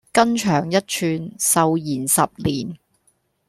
[0.11, 2.75] 筋長一寸，壽延十年